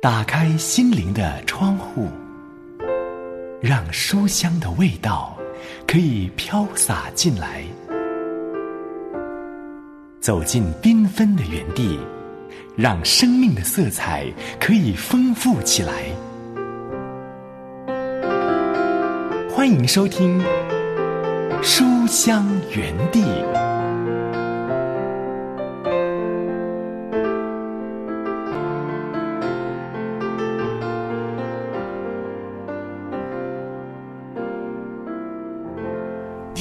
[0.00, 2.06] 打开心灵的窗户，
[3.60, 5.36] 让书香的味道
[5.88, 7.64] 可以飘洒进来；
[10.20, 11.98] 走进缤纷的园地，
[12.76, 14.24] 让生命的色彩
[14.60, 15.92] 可以丰富起来。
[19.50, 20.40] 欢迎收听
[21.60, 23.24] 《书香园地》。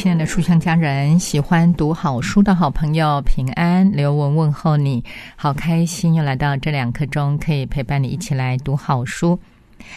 [0.07, 5.03] 亲爱的书香家人，喜欢读好书的好朋友，平安，刘雯问候你，
[5.35, 9.37] 好开心又来到这两刻钟，可以陪伴你一起来读好书。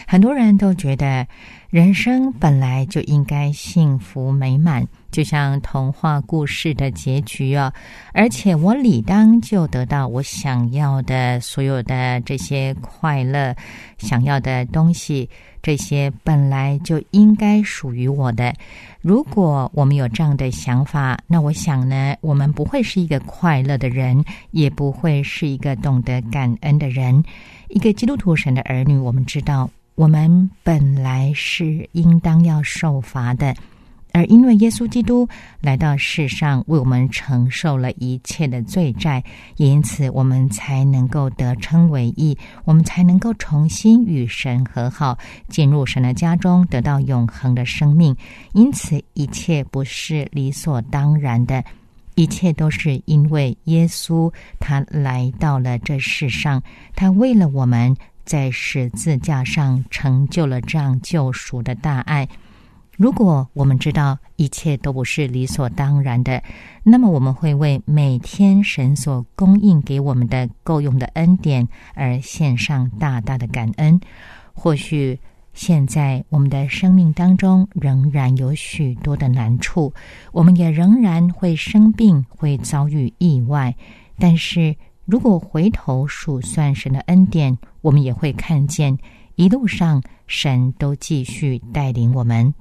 [0.07, 1.25] 很多人都觉得
[1.69, 7.71] 人生本来就应该幸福美满，就像童话故事的结局哦！
[8.13, 13.55] 而且我理当就得到我想要的所有的这些快乐，
[13.97, 15.29] 想要的东西，
[15.61, 18.53] 这些本来就应该属于我的。
[18.99, 27.23] 如果我们有这样的想法，那我想呢，我们不会是一个快乐的人，也不会是一个懂得感恩的人。
[27.69, 29.69] 一个基督徒神的儿女，我们知道。
[30.01, 33.53] 我们本来是应当要受罚的，
[34.13, 39.23] 而因为耶稣基督来到世上，为我们承受了一切的罪债，
[39.57, 42.35] 因此我们才能够得称为义，
[42.65, 45.15] 我们才能够重新与神和好，
[45.49, 48.15] 进入神的家中，得到永恒的生命。
[48.53, 51.63] 因此，一切不是理所当然的，
[52.15, 56.59] 一切都是因为耶稣他来到了这世上，
[56.95, 57.95] 他为了我们。
[58.25, 62.27] 在十字架上成就了这样救赎的大爱。
[62.97, 66.43] 如果我们知道一切都不是理所当然的，
[66.83, 73.99] 那么我们会为每天神所供应给我们的够用的恩典而献上大大的感恩。
[74.53, 75.17] 或许
[75.53, 79.91] 现在我们的生命当中仍然有许多的难处，
[80.31, 83.75] 我们也仍然会生病，会遭遇意外，
[84.19, 84.75] 但是。
[85.11, 88.97] 如果回头数算神的恩典，我们也会看见
[89.35, 92.53] 一路上神都继续带领我们。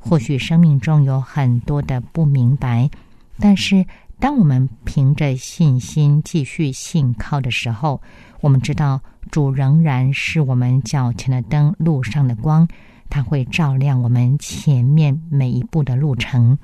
[0.00, 2.90] 或许生命中有很多的不明白，
[3.38, 3.86] 但是
[4.18, 8.02] 当我们凭着信心继续信靠的时候，
[8.40, 12.66] 我们知道主仍然是我们脚前的灯，路上的光，
[13.08, 16.58] 它会照亮我们前面每一步的路程。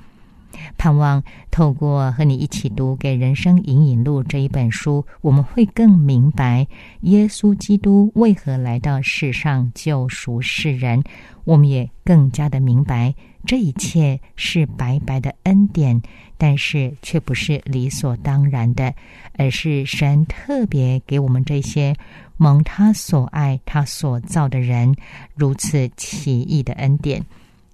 [0.77, 6.67] 盼望透过和你一起读《给人生引引路》这一本书，我们会更明白
[7.01, 11.03] 耶稣基督为何来到世上救赎世人。
[11.45, 15.99] 我们也更加的明白，这一切是白白的恩典，
[16.37, 18.93] 但是却不是理所当然的，
[19.35, 21.95] 而是神特别给我们这些
[22.37, 24.95] 蒙他所爱、他所造的人
[25.33, 27.23] 如此奇异的恩典。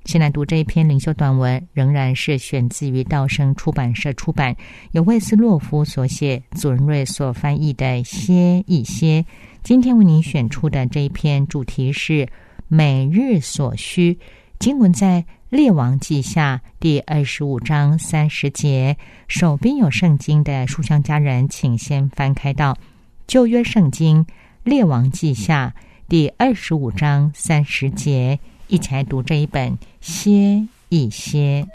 [0.05, 4.55] 现在读这一篇灵修短文，仍然是选自于道生出版社出版，
[4.91, 9.21] 由魏斯洛夫所写，祖仁瑞所翻译的《歇一歇》。
[9.63, 12.29] 今天为您选出的这一篇主题是
[12.67, 14.19] 每日所需
[14.59, 18.95] 经文，在《列王记下》第二十五章三十节。
[19.27, 22.77] 手边有圣经的书香家人，请先翻开到
[23.25, 24.23] 旧约圣经
[24.63, 25.73] 《列王记下》
[26.07, 28.39] 第二十五章三十节。
[28.67, 31.67] 一起来读这一本，歇一歇。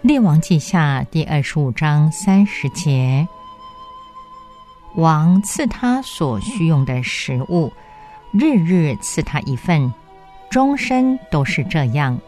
[0.00, 3.28] 列王记下第二十五章三十节。
[4.98, 7.72] 王赐他所需用的食物，
[8.32, 9.94] 日日赐他一份，
[10.50, 12.18] 终身都是这样。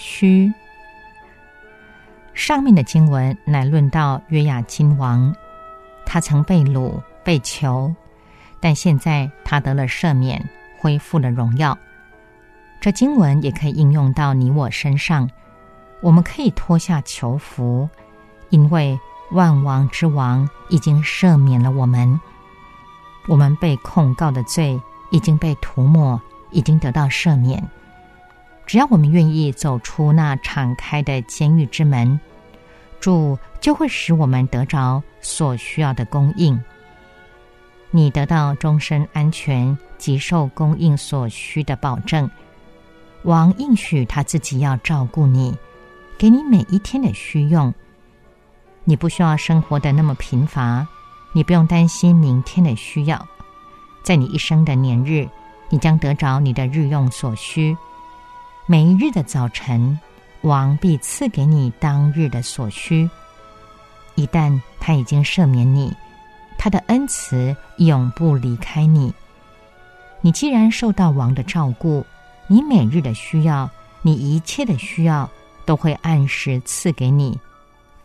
[0.00, 0.50] 虚。
[2.32, 5.34] 上面的经文乃论到约雅金王，
[6.06, 7.94] 他曾被掳、被囚，
[8.60, 10.42] 但现在他得了赦免，
[10.78, 11.76] 恢复了荣耀。
[12.80, 15.28] 这经文也可以应用到你我身上，
[16.00, 17.86] 我们可以脱下囚服，
[18.48, 18.98] 因为
[19.32, 22.18] 万王之王已经赦免了我们，
[23.28, 24.80] 我们被控告的罪
[25.10, 26.18] 已经被涂抹，
[26.52, 27.62] 已经得到赦免。
[28.70, 32.20] 只要我们愿意走出那敞开的监狱之门，
[33.00, 36.56] 主就会使我们得着所需要的供应。
[37.90, 42.30] 你得到终身安全及受供应所需的保证。
[43.24, 45.52] 王应许他自己要照顾你，
[46.16, 47.74] 给你每一天的需用。
[48.84, 50.86] 你不需要生活的那么贫乏，
[51.32, 53.26] 你不用担心明天的需要。
[54.04, 55.28] 在你一生的年日，
[55.70, 57.76] 你将得着你的日用所需。
[58.66, 59.98] 每一日的早晨，
[60.42, 63.08] 王必赐给你当日的所需。
[64.14, 65.92] 一旦他已经赦免你，
[66.56, 69.12] 他的恩慈永不离开你。
[70.20, 72.04] 你既然受到王的照顾，
[72.46, 73.68] 你每日的需要，
[74.02, 75.28] 你一切的需要，
[75.64, 77.38] 都会按时赐给你，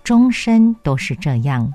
[0.03, 1.71] 终身都是这样。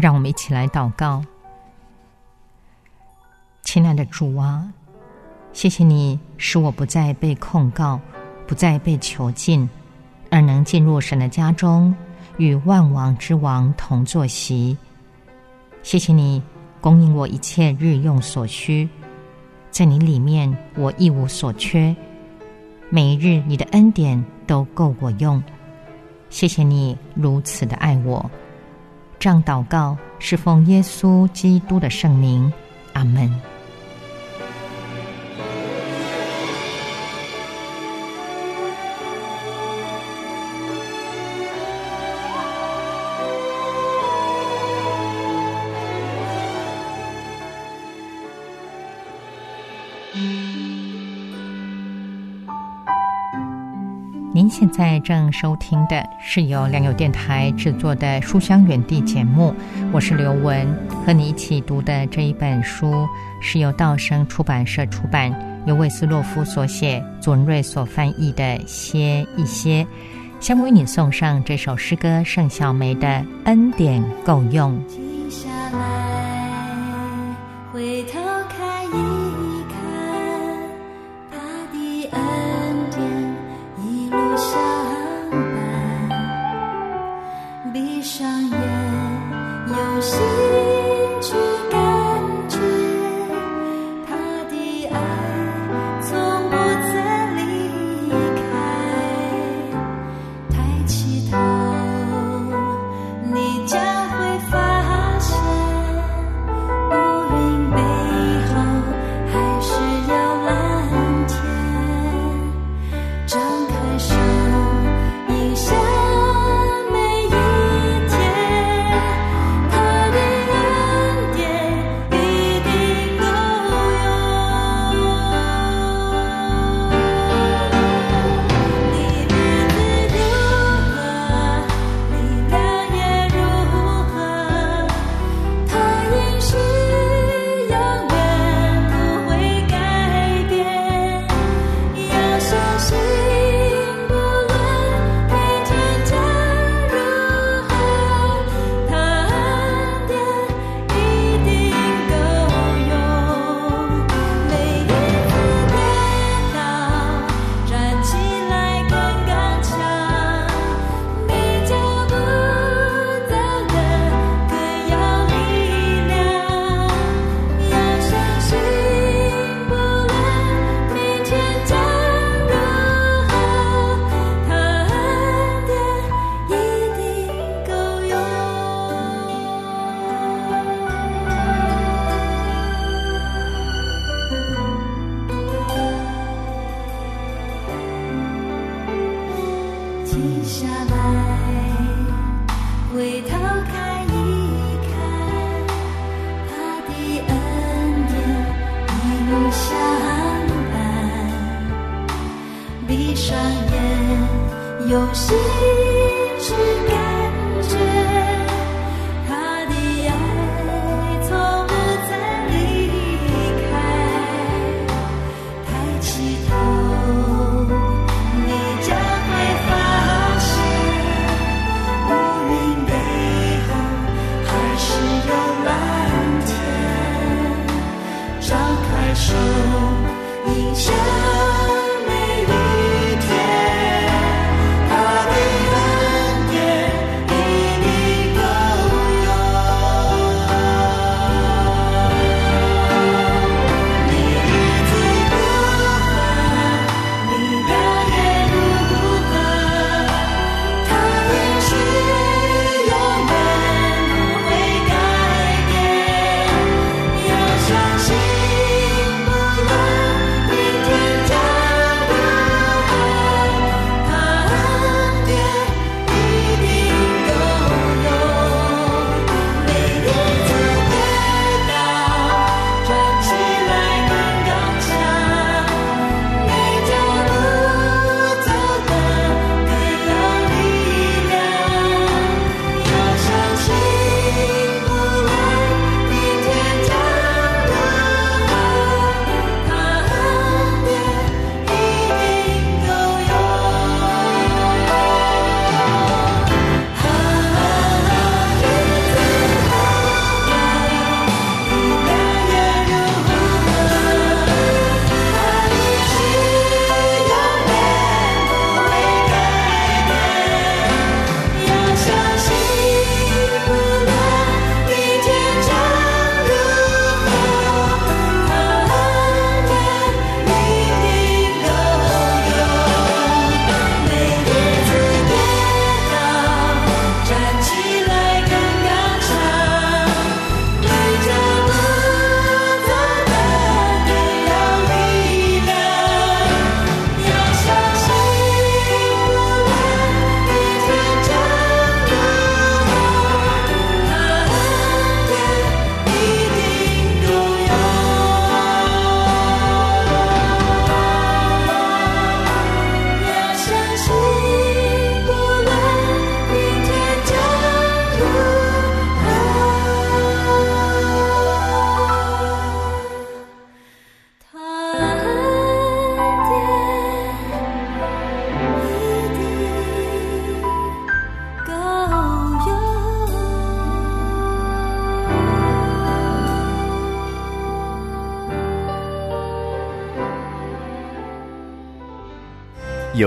[0.00, 1.22] 让我们一起来祷告，
[3.62, 4.72] 亲爱的主啊，
[5.52, 8.00] 谢谢你使我不再被控告，
[8.46, 9.68] 不再被囚禁，
[10.30, 11.94] 而能进入神的家中，
[12.38, 14.76] 与万王之王同坐席。
[15.82, 16.42] 谢谢你
[16.80, 18.88] 供应我一切日用所需，
[19.70, 21.94] 在你里面我一无所缺，
[22.88, 25.42] 每一日你的恩典都够我用。
[26.30, 28.30] 谢谢你如此的爱我。
[29.20, 32.50] 这样祷告是奉耶稣基督的圣名，
[32.94, 33.49] 阿门。
[55.02, 59.54] 正收听的是由良友电台制作的《书香园地》节目，
[59.92, 60.66] 我是刘雯，
[61.04, 63.06] 和你一起读的这一本书
[63.40, 65.34] 是由道生出版社出版，
[65.66, 69.84] 由魏斯洛夫所写，左文瑞所翻译的《歇一歇》，
[70.40, 73.06] 先为你送上这首诗歌盛小梅的
[73.44, 74.72] 《恩典够用》。
[74.86, 75.99] 停下来，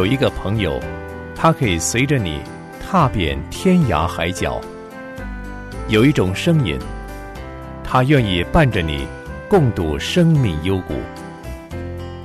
[0.03, 0.81] 有一个朋友，
[1.33, 2.41] 他可以随着你
[2.77, 4.59] 踏遍天涯海角；
[5.87, 6.77] 有一种声音，
[7.85, 9.07] 他愿意伴着你
[9.47, 10.95] 共度生命幽谷。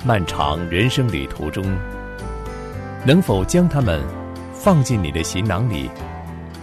[0.04, 1.64] 漫长人生旅途中，
[3.04, 4.02] 能否将他们
[4.52, 5.88] 放进你的行囊里，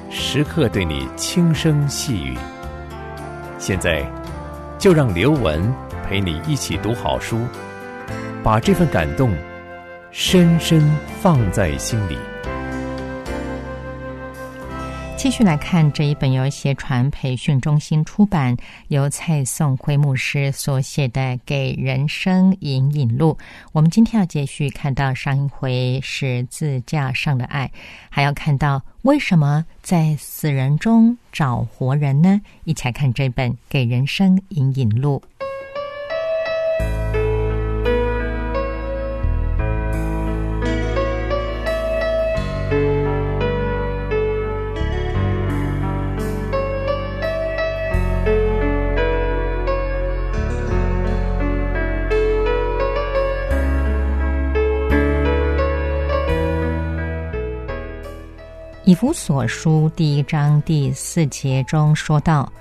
[0.09, 2.37] 时刻对你轻声细语？
[3.57, 4.05] 现在，
[4.77, 5.73] 就让刘文
[6.05, 7.39] 陪你一起读好书，
[8.43, 9.31] 把这份感动
[10.17, 10.81] 深深
[11.19, 12.17] 放在心里。
[15.17, 18.55] 继续来看这一本由协传培训中心出版、
[18.87, 23.33] 由蔡颂辉牧师所写的《给人生引引路》。
[23.73, 27.69] 我们今天要继续看到上一回十字架上的爱，
[28.09, 32.39] 还要看到为什么在死人中找活人呢？
[32.63, 35.21] 一起来看这本《给人生引引路》。
[58.85, 62.53] 以弗所书第一章第四节中说道：“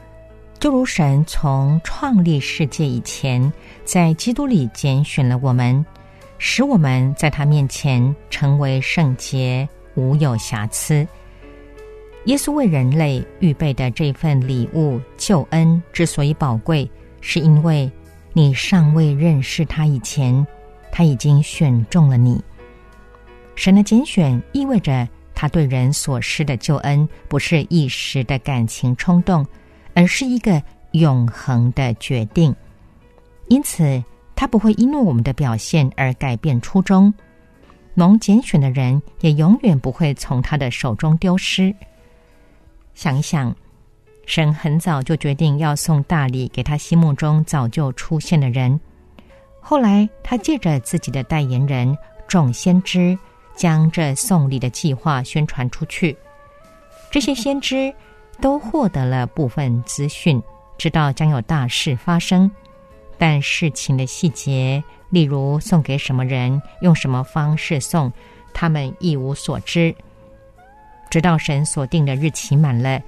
[0.59, 3.53] 就如神从创立世界以前，
[3.85, 5.85] 在基督里拣选了我们，
[6.39, 11.07] 使我们在他面前成为圣洁，无有瑕疵。
[12.25, 16.91] 耶稣为人类预备的这份礼物救恩之所以宝贵，
[17.21, 17.93] 是因为
[18.33, 20.47] 你尚未认识他以前，
[20.91, 22.43] 他已经选中了你。
[23.57, 25.07] 神的拣选意味着。”
[25.45, 29.47] 他对人所施的救恩，不是一时的感情冲动，
[29.93, 32.57] 而是一个永恒的决定。
[33.49, 34.03] 因此，
[34.35, 37.13] 他不会因为我们的表现而改变初衷。
[37.93, 41.75] 蒙拣选的人，也永远不会从他的手中丢失。
[42.95, 43.55] 想一想，
[44.25, 48.81] 神很早就决定要送大礼给他心目中早就出现的人。
[49.61, 51.95] 后来，他借着自己的代言人
[52.27, 53.19] 众先知。
[53.57, 56.17] 将这送礼的计划宣传出去，
[57.11, 57.95] 这些先知
[58.41, 60.43] 都获得了部分资讯，
[60.77, 62.51] 知道将有大事发生，
[63.17, 68.13] 但事情的细节，例如送给什么人、用什么方式送，
[68.53, 69.95] 他们一无所知。
[71.11, 73.01] 直到神所定的日期满了，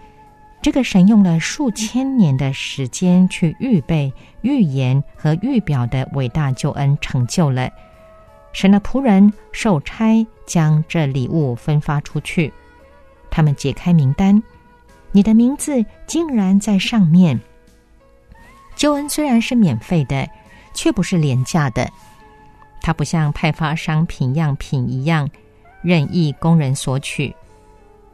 [0.62, 4.12] 这个神用了数千年的时间去预备、
[4.42, 7.68] 预言和预表的伟大救恩成就了。
[8.56, 12.50] 神的仆人受差将这礼物分发出去，
[13.30, 14.42] 他们解开名单，
[15.12, 17.38] 你的名字竟然在上面。
[18.74, 20.26] 救恩虽然是免费的，
[20.72, 21.86] 却不是廉价的。
[22.80, 25.28] 它不像派发商品样品一样
[25.82, 27.36] 任意供人索取。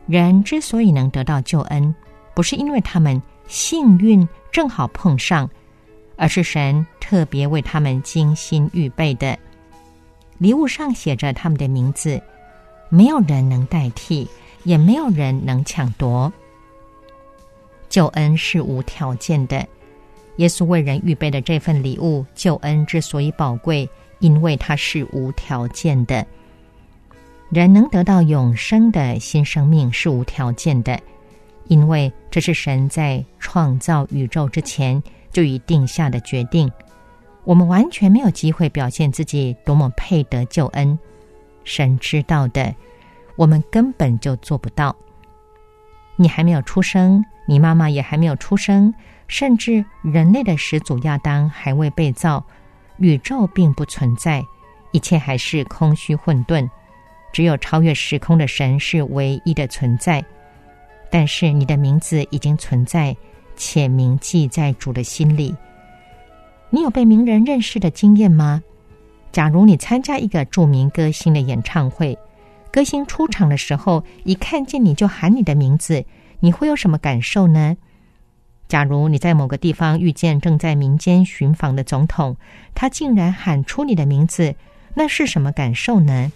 [0.08, 1.94] 人之所以能得到救恩，
[2.34, 5.48] 不是因为他们幸运正好碰上，
[6.16, 9.38] 而是神特别为他们精心预备的。
[10.42, 12.20] 礼物上写着他们的名字，
[12.88, 14.26] 没有人能代替，
[14.64, 16.32] 也没有人能抢夺。
[17.88, 19.64] 救恩是无条件的，
[20.38, 26.26] 耶稣为人预备的这份礼物，救恩之所以宝贵，因为它是无条件的。
[27.50, 30.98] 人能得到永生的新生命是无条件的，
[31.68, 36.68] 因为这是神在创造宇宙之前就已定下的决定。
[37.44, 40.98] 我们完全没有机会表现自己多么配得救恩，
[41.64, 42.74] 神知道的，
[43.36, 44.94] 我们根本就做不到。
[46.16, 48.94] 你还没有出生，你妈妈也还没有出生，
[49.26, 52.44] 甚至人类的始祖亚当还未被造，
[52.98, 54.44] 宇宙并不存在，
[54.92, 56.68] 一切还是空虚混沌，
[57.32, 60.24] 只有超越时空的神是唯一的存在。
[61.10, 63.16] 但是你的名字已经存在，
[63.56, 65.54] 且铭记在主的心里。
[66.74, 68.62] 你有被名人认识的经验吗？
[69.30, 72.18] 假如你参加一个著名歌星的演唱会，
[72.72, 76.02] 歌星出场的时候，一看见你就喊你的名字，
[76.40, 77.76] 你会有什么感受呢？
[78.68, 82.34] 假如你在某个地方遇见正在民间寻访的总统，
[82.74, 84.54] 他竟然喊出你的名字，
[84.94, 86.32] 那是什么感受呢？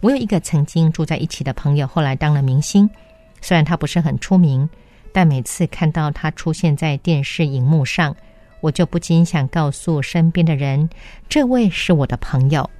[0.00, 2.90] 我有一个曾经住在一起的朋友，后来当了明星，
[3.40, 4.68] 虽然他不是很出名，
[5.12, 8.12] 但每次看到他出现在电视荧幕上。
[8.64, 10.88] 我就不禁想告诉身边的人，
[11.28, 12.70] 这位是我的朋友。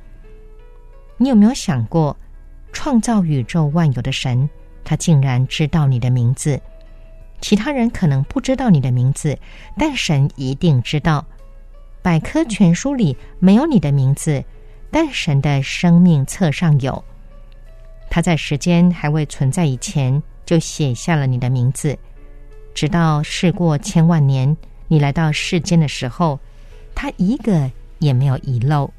[1.18, 2.16] 你有没有想过，
[2.72, 4.48] 创造宇宙万有的神，
[4.82, 6.58] 他竟然知道你的名字？
[7.42, 9.38] 其他人可能不知道你的名字，
[9.76, 11.22] 但神一定知道。
[12.00, 14.42] 百科全书里没有你的名字，
[14.90, 17.04] 但神的生命册上有。
[18.08, 21.98] 他在时间还未存在以前，就写下了你的名字。
[22.72, 26.38] 直到事过千万年，你来到世间的时候，
[26.94, 28.90] 他一个也没有遗漏。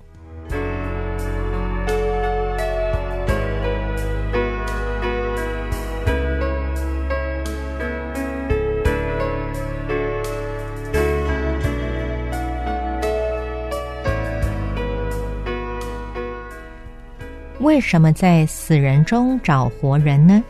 [17.61, 20.43] 为什么在死人中找活人呢？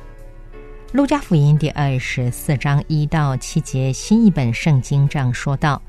[0.95, 5.81] 路加福音第二十四章一到七节，新一本圣经这样说道：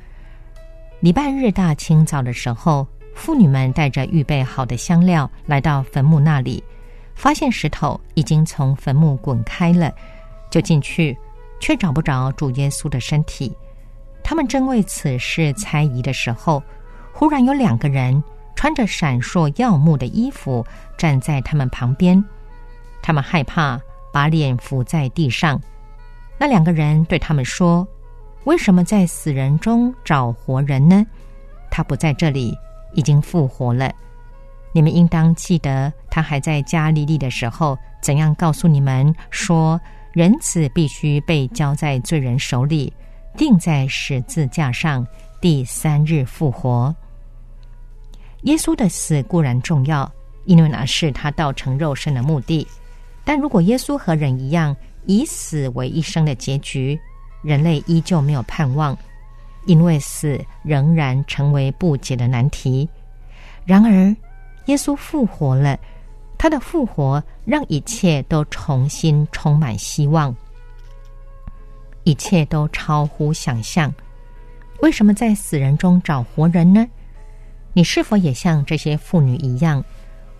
[0.98, 6.60] 礼拜日大清早的时候，妇女们带着预备好的香料来到坟墓那里，
[7.14, 9.94] 发现石头已经从坟墓滚开了，
[10.50, 11.16] 就进去，
[11.60, 13.56] 却找不着主耶稣的身体。
[14.24, 16.60] 他们正为此事猜疑的时候，
[17.12, 18.20] 忽然有两个人。
[18.56, 20.66] 穿着闪烁耀目的衣服
[20.96, 22.24] 站在他们旁边，
[23.02, 23.78] 他们害怕，
[24.16, 25.60] 把脸伏在地上。
[26.38, 27.86] 那两个人对他们说
[28.44, 31.04] ：“为什么在死人中找活人呢？
[31.70, 32.56] 他不在这里，
[32.94, 33.92] 已经复活了。
[34.72, 39.78] 你们应当记得，他还在加利利的时候，怎样告诉你们说，
[40.14, 42.90] 人子必须被交在罪人手里，
[43.36, 45.06] 钉在十字架上，
[45.42, 46.96] 第三日复活。”
[48.44, 50.10] 耶稣的死固然重要，
[50.46, 52.66] 因为那是他道成肉身的目的。
[53.26, 56.96] 但如果耶稣和人一样以死为一生的结局，
[57.42, 58.96] 人类依旧没有盼望，
[59.66, 62.88] 因为死仍然成为不解的难题。
[63.64, 64.14] 然而，
[64.66, 65.76] 耶稣复活了，
[66.38, 70.32] 他的复活让一切都重新充满希望，
[72.04, 73.92] 一切都超乎想象。
[74.82, 76.86] 为什么在死人中找活人呢？
[77.72, 79.84] 你是否也像这些妇女一样，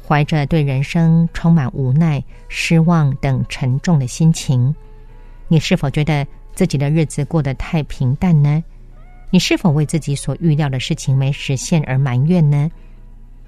[0.06, 4.72] 怀着对人生充满无奈、失望等沉重的心情？
[5.48, 8.62] 你是否觉得自己的日子过得太平淡呢？
[9.30, 12.70] 你是否为自己所预料的事情没实现而埋怨呢？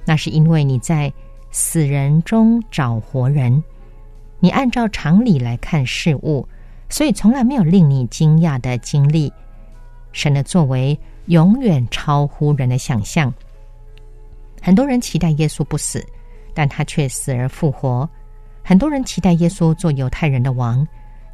[0.05, 1.13] 那是因为你在
[1.53, 3.63] 死人中找活人，
[4.41, 6.47] 你按照常理来看事物，
[6.89, 9.33] 所以从来没有令你惊讶的经历。
[10.13, 13.33] 神的作为永远超乎人的想象。
[14.61, 16.05] 很多人期待耶稣不死，
[16.59, 18.05] 但他却死而复活；
[18.65, 20.85] 很多人期待耶稣做犹太人的王，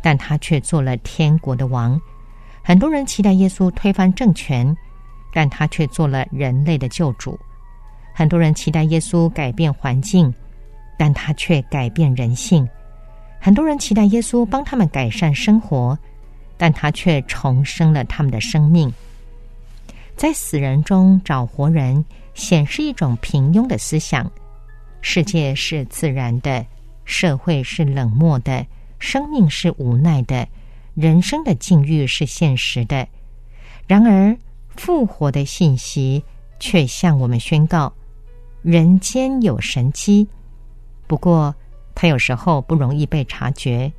[0.03, 1.99] 但他却做了天国的王；
[2.63, 4.77] 很多人期待耶稣推翻政权，
[5.33, 7.33] 但他却做了人类的救主；
[8.13, 10.31] 很多人期待耶稣改变环境，
[10.99, 12.63] 但他却改变人性；
[13.41, 15.99] 很多人期待耶稣帮他们改善生活，
[16.59, 18.93] 但他却重生了他们的生命。
[20.17, 22.05] 在死人中找活人。
[22.37, 24.29] 显示一种平庸的思想：
[25.07, 26.65] 世界是自然的，
[27.05, 28.67] 社会是冷漠的，
[28.99, 30.49] 生命是无奈的，
[30.95, 33.07] 人生的境遇是现实的。
[33.87, 34.35] 然而，
[34.75, 36.25] 复活的信息
[36.59, 37.93] 却向我们宣告：
[38.63, 40.27] 人间有神机。
[41.07, 41.55] 不过，
[41.95, 43.93] 它有时候不容易被察觉，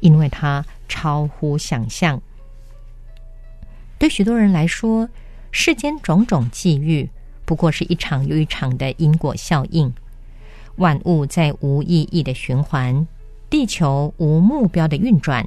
[0.00, 2.20] 因为它超乎想象。
[3.98, 5.06] 对许多人来说，
[5.52, 7.08] 世间种种际遇。
[7.44, 9.92] 不过是一场又一场的因果效应，
[10.78, 13.06] 万物在无意义的循环，
[13.50, 15.46] 地球无目标的运转，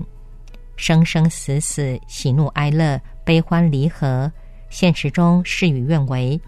[0.76, 4.32] 生生死死，喜怒哀乐，悲欢离合，
[4.70, 6.40] 现实中事与愿违。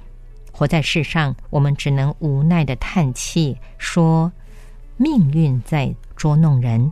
[0.51, 4.31] 活在世上，我们只能无奈的叹气，说
[4.97, 6.91] 命运在捉弄人。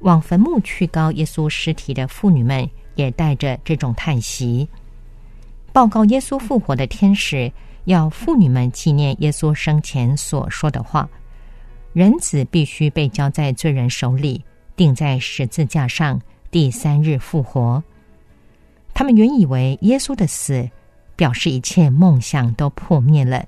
[0.00, 4.68] 往坟墓去高耶稣尸体的妇女们，也带着这种叹息。
[5.72, 7.50] 报告耶稣复活的天使
[7.84, 11.08] 要妇女们纪念耶稣生前所说的话：
[11.92, 14.44] 人子必须被交在罪人手里，
[14.76, 17.82] 钉在十字架上，第三日复活。
[18.94, 20.68] 他们原以为耶稣的死
[21.16, 23.44] 表示一切梦想都破灭了，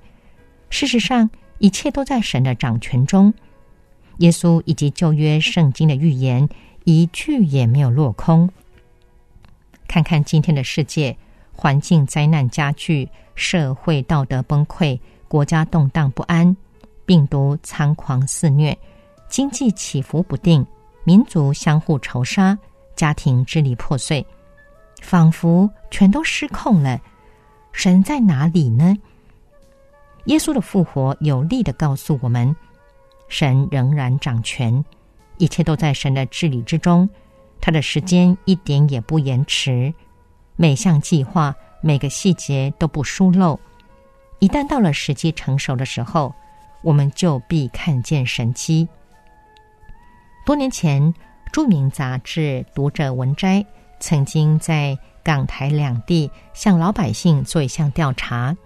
[0.70, 3.32] 事实上，一切都在神的掌权中。
[4.18, 6.48] 耶稣以及旧约圣经的预言
[6.84, 8.48] 一句也没有落空。
[9.86, 11.16] 看看今天的世界。
[11.56, 16.56] 环境灾难加剧，社会道德崩溃，国家动荡不安，
[17.04, 18.76] 病毒猖狂肆虐，
[19.28, 20.66] 经济起伏不定，
[21.04, 22.58] 民族相互仇杀，
[22.94, 24.24] 家庭支离破碎，
[25.02, 27.00] 仿佛全都失控了。
[27.72, 28.96] 神在哪里呢？
[30.26, 32.54] 耶稣的复活有力的告诉我们，
[33.28, 34.84] 神仍然掌权，
[35.38, 37.08] 一切都在神的治理之中，
[37.60, 39.92] 他的时间一点也不延迟。
[40.56, 41.52] 每项计划、
[41.86, 43.60] 每个细节都不疏漏，
[44.38, 46.34] 一旦到了时机成熟的时候，
[46.80, 48.88] 我们就必看见神迹。
[50.46, 51.12] 多年前，
[51.52, 53.60] 著名杂志《读者文摘》
[54.00, 58.56] 曾经在港台两地向老百姓做一项调查：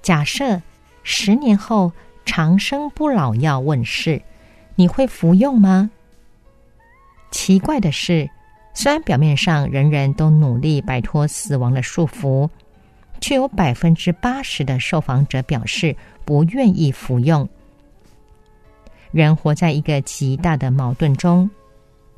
[0.00, 0.62] 假设
[1.02, 1.90] 十年后
[2.24, 4.22] 长生不老药问世，
[4.76, 5.90] 你会服用吗？
[7.32, 8.30] 奇怪的是，
[8.74, 12.48] 虽然表面上人人都努力摆脱死亡的束缚，
[13.20, 17.48] 却有百分之八十的受访者表示不愿意服用。
[19.12, 21.48] 人活在一个极大的矛盾中，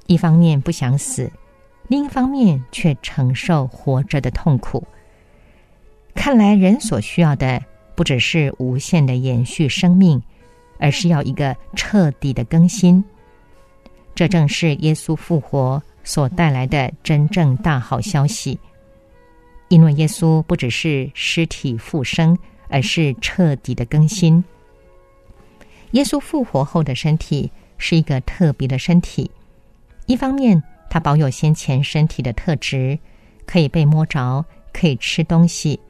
[0.06, 1.30] 一方面不想死，
[1.88, 4.82] 另一方面却承受活着的痛苦。
[6.14, 7.62] 看来，人所需要的
[7.94, 10.20] 不只是无限的延续生命，
[10.78, 13.04] 而是要一个彻底的更新。
[14.14, 18.58] 这正是耶稣复活所带来的真正大好消息。
[19.68, 22.38] 因为耶稣不只是尸体复生，
[22.68, 24.42] 而是彻底的更新。
[25.90, 29.28] 耶稣复活后的身体是一个特别的身体，
[30.06, 32.96] 一方面他保有先前身体的特质，
[33.44, 35.80] 可以被摸着，可以吃东西，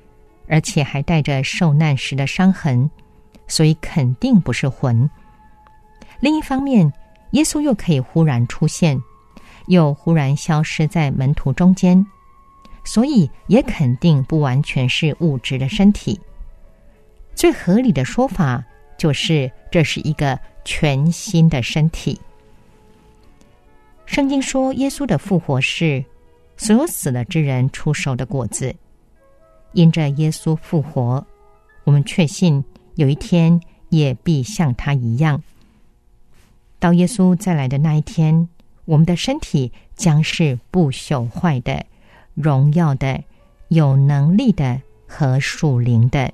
[0.49, 2.91] 而且还带着受难时的伤痕，
[3.47, 5.09] 所以肯定不是魂。
[6.21, 6.91] 另一方面，
[7.33, 8.99] 耶稣又可以忽然出现，
[9.67, 12.07] 又忽然消失在门徒中间，
[12.85, 16.21] 所以也肯定不完全是物质的身体。
[17.35, 18.65] 最合理的说法
[18.97, 22.19] 就是，这是一个全新的身体。
[24.07, 26.05] 圣经说，耶稣的复活是
[26.57, 28.75] 所有死了之人出手的果子。
[29.73, 31.27] 因着耶稣复活，
[31.85, 35.43] 我们确信有一天也必像他一样。
[36.79, 38.49] 到耶稣再来的那一天，
[38.87, 41.87] 我们的身体将是不朽坏的、
[42.35, 43.22] 荣耀的、
[43.68, 46.33] 有能力的和属灵的。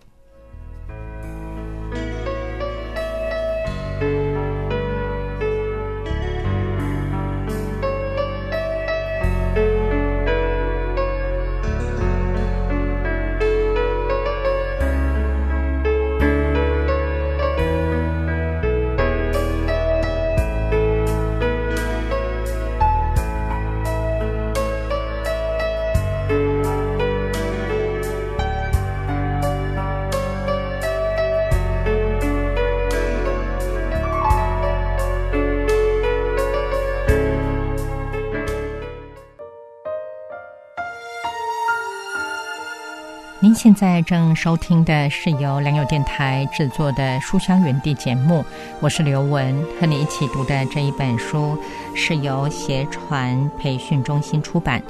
[43.63, 48.45] 现在正收听的是由良友电台制作的《书香园地》节目，
[48.81, 51.57] 我是刘雯，和你一起读的这一本书
[51.95, 54.83] 是由协传培训中心出版，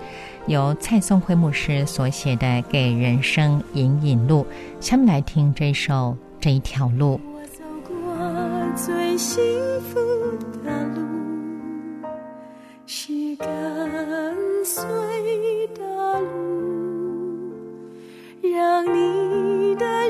[0.46, 4.46] 由蔡松辉牧师所写的《给人生引引路》。
[4.82, 7.16] 下面来听这首《这一条路》。
[7.34, 9.42] 我走过最幸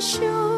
[0.01, 0.52] 你的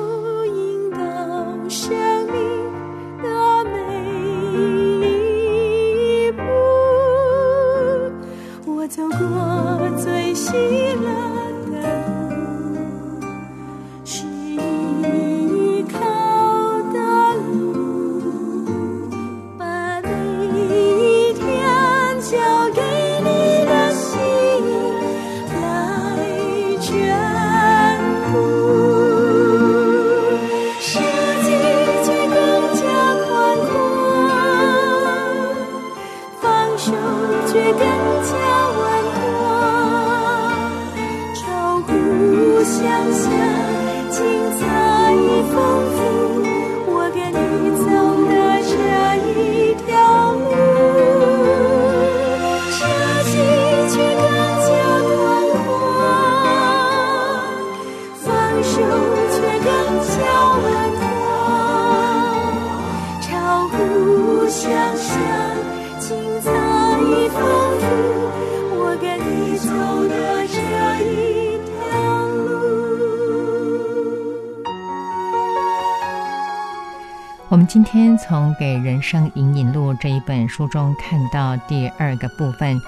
[78.26, 82.80] 从《给人生引引路》这一本书中看到第二个部分，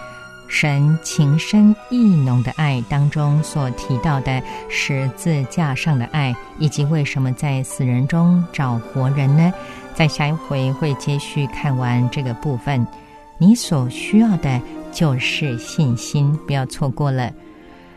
[0.49, 9.53] 神情深意浓的爱当中所提到的十字架上的爱，以及为什么在死人中找活人呢？
[9.95, 12.87] 在下一回会接续看完这个部分。
[13.37, 14.59] 你所需要的
[14.91, 17.31] 就是信心，不要错过了。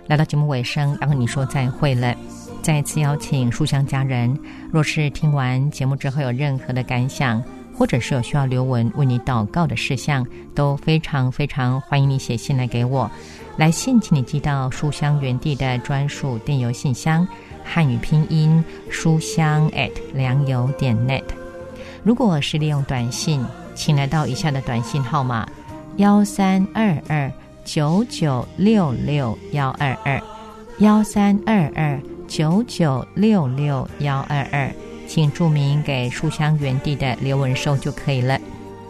[0.08, 2.13] 来到节目尾声，要和你说再会了。
[2.61, 4.37] 再次邀请书香家人，
[4.71, 7.41] 若是听完节目之后有任何的感想，
[7.73, 13.09] 或者是有需要留文为你祷告的事项，都非常非常欢迎你写信来给我。
[13.57, 17.27] 来信请你寄到书香园地的专属电邮信箱，
[17.63, 21.23] 汉语拼音书香 at 良友点 net。
[22.03, 23.43] 如果是利用短信，
[23.73, 25.47] 请来到以下的短信号码：
[25.97, 27.31] 幺三二二
[27.63, 30.21] 九九六六幺二二
[30.79, 34.71] 幺三二二九九六六幺二二。
[35.05, 38.39] 请注明给书香园地的刘文寿就可以了。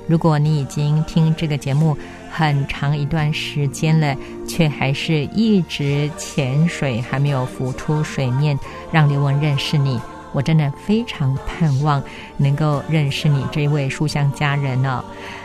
[0.06, 1.98] 如果你已经听这个节目
[2.30, 4.14] 很长一段时间了，
[4.46, 8.60] 却还是一直潜水，还没有浮出水面，
[8.92, 9.98] 让刘文认识你，
[10.34, 12.04] 我真的非常盼望
[12.36, 15.02] 能够认识你这一位书香家人哦。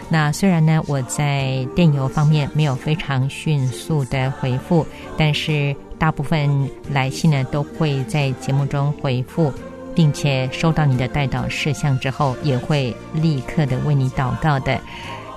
[0.08, 4.84] 那虽然呢，我在电邮方面没有非常迅速的回复，
[5.16, 9.52] 但是大部分来信呢都会在节目中回复。
[9.96, 14.76] 并且收到你的带祷事项之后，也会立刻的为你祷告的。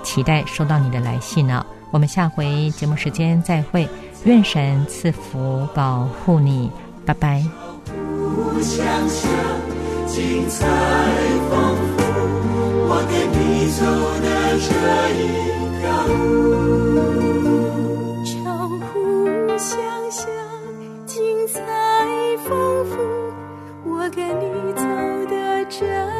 [0.02, 1.64] 期待收到你的来信呢。
[1.92, 3.88] 我们下回节目时间再会，
[4.24, 6.72] 愿神赐福保护你，
[7.06, 7.40] 拜拜。
[12.90, 13.86] 我跟你走
[14.20, 14.26] 的
[14.58, 14.68] 这
[15.14, 15.16] 一
[15.80, 15.86] 条
[17.22, 17.27] 路。
[22.46, 22.96] 丰富，
[23.84, 24.84] 我跟你走
[25.30, 26.17] 得真。